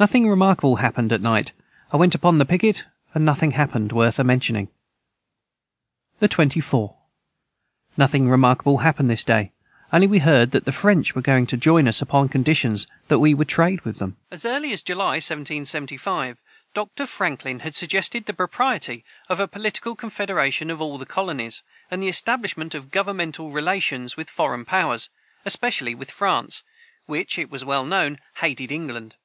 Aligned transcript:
Nothing 0.00 0.26
remarkable 0.26 0.76
hapned 0.76 1.12
at 1.12 1.20
night 1.20 1.52
I 1.92 1.98
went 1.98 2.14
upon 2.14 2.38
the 2.38 2.46
piquet 2.46 2.84
and 3.12 3.22
nothing 3.22 3.50
hapned 3.52 3.92
worth 3.92 4.18
a 4.18 4.24
mentioning. 4.24 4.68
the 6.20 6.26
24. 6.26 6.96
Nothing 7.94 8.30
remarkable 8.30 8.78
hapned 8.78 9.10
this 9.10 9.22
day 9.22 9.52
onely 9.92 10.06
we 10.06 10.20
heard 10.20 10.52
that 10.52 10.64
the 10.64 10.72
french 10.72 11.14
were 11.14 11.18
a 11.20 11.22
going 11.22 11.46
to 11.48 11.58
join 11.58 11.86
us 11.86 12.00
upon 12.00 12.30
conditions 12.30 12.86
that 13.08 13.18
we 13.18 13.34
would 13.34 13.48
trade 13.50 13.82
with 13.82 13.98
them. 13.98 14.16
[Footnote 14.30 14.48
174: 14.52 14.56
As 14.56 14.56
early 14.58 14.72
as 14.72 14.82
July, 14.82 15.14
1775, 15.16 16.38
Dr. 16.72 17.04
Franklin 17.04 17.58
had 17.60 17.74
suggested 17.74 18.24
the 18.24 18.32
propriety 18.32 19.04
of 19.28 19.38
a 19.38 19.46
political 19.46 19.94
confederation 19.94 20.70
of 20.70 20.80
all 20.80 20.96
the 20.96 21.04
colonies, 21.04 21.62
and 21.90 22.02
the 22.02 22.08
establishment 22.08 22.74
of 22.74 22.90
governmental 22.90 23.50
relations 23.50 24.16
with 24.16 24.30
foreign 24.30 24.64
powers, 24.64 25.10
especially 25.44 25.94
with 25.94 26.10
France, 26.10 26.62
which, 27.04 27.38
it 27.38 27.50
was 27.50 27.66
well 27.66 27.84
known, 27.84 28.18
hated 28.36 28.72
England. 28.72 29.16